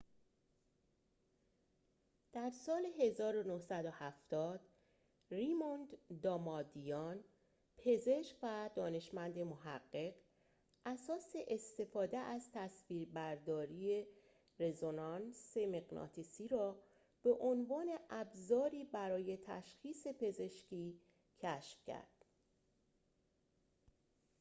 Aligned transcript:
در 2.33 2.49
سال 2.49 2.85
۱۹۷۰ 2.97 4.61
ریموند 5.31 5.97
دامادیان 6.21 7.23
پزشک 7.77 8.35
و 8.43 8.69
دانشمند 8.75 9.39
محقق 9.39 10.13
اساس 10.85 11.35
استفاده 11.47 12.17
از 12.17 12.51
تصویربرداری 12.53 14.07
رزونانس 14.59 15.57
مغناطیسی 15.57 16.47
را 16.47 16.79
به 17.23 17.31
عنوان 17.31 17.97
ابزاری 18.09 18.83
برای 18.85 19.37
تشخیص 19.37 20.07
پزشکی 20.19 20.99
کشف 21.39 21.83
کرد 21.83 22.25